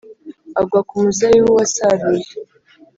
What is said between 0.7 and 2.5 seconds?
ku mizabibu wasaruye